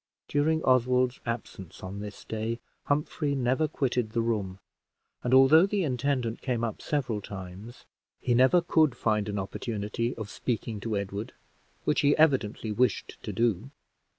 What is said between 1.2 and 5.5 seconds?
absence on this day, Humphrey never quitted the room; and